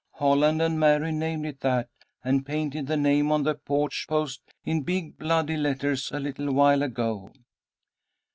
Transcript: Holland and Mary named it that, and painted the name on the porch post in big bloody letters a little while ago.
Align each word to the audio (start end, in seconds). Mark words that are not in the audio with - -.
Holland 0.13 0.63
and 0.63 0.79
Mary 0.79 1.11
named 1.11 1.45
it 1.45 1.59
that, 1.59 1.87
and 2.23 2.43
painted 2.43 2.87
the 2.87 2.97
name 2.97 3.31
on 3.31 3.43
the 3.43 3.53
porch 3.53 4.07
post 4.09 4.41
in 4.65 4.81
big 4.81 5.15
bloody 5.19 5.55
letters 5.57 6.09
a 6.11 6.19
little 6.19 6.51
while 6.51 6.81
ago. 6.81 7.31